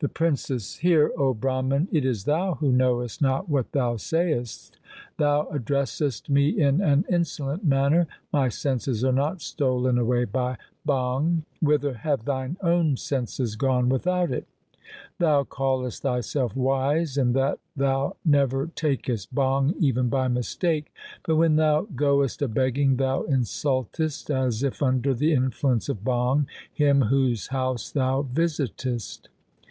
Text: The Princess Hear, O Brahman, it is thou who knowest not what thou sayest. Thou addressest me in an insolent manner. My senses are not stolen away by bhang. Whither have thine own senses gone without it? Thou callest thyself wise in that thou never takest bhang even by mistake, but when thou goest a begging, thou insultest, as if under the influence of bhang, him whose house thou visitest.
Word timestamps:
The 0.00 0.08
Princess 0.08 0.76
Hear, 0.76 1.10
O 1.18 1.34
Brahman, 1.34 1.88
it 1.90 2.04
is 2.04 2.22
thou 2.22 2.54
who 2.60 2.70
knowest 2.70 3.20
not 3.20 3.48
what 3.48 3.72
thou 3.72 3.96
sayest. 3.96 4.78
Thou 5.16 5.48
addressest 5.52 6.28
me 6.28 6.50
in 6.50 6.80
an 6.80 7.04
insolent 7.10 7.64
manner. 7.64 8.06
My 8.32 8.48
senses 8.48 9.02
are 9.02 9.12
not 9.12 9.40
stolen 9.42 9.98
away 9.98 10.24
by 10.24 10.56
bhang. 10.86 11.42
Whither 11.60 11.94
have 11.94 12.24
thine 12.26 12.56
own 12.62 12.96
senses 12.96 13.56
gone 13.56 13.88
without 13.88 14.30
it? 14.30 14.46
Thou 15.18 15.42
callest 15.42 16.02
thyself 16.02 16.54
wise 16.54 17.18
in 17.18 17.32
that 17.32 17.58
thou 17.74 18.14
never 18.24 18.68
takest 18.76 19.34
bhang 19.34 19.74
even 19.80 20.08
by 20.08 20.28
mistake, 20.28 20.94
but 21.26 21.34
when 21.34 21.56
thou 21.56 21.88
goest 21.96 22.40
a 22.40 22.46
begging, 22.46 22.98
thou 22.98 23.22
insultest, 23.22 24.30
as 24.30 24.62
if 24.62 24.80
under 24.80 25.12
the 25.12 25.32
influence 25.32 25.88
of 25.88 26.04
bhang, 26.04 26.46
him 26.72 27.00
whose 27.02 27.48
house 27.48 27.90
thou 27.90 28.22
visitest. 28.22 29.28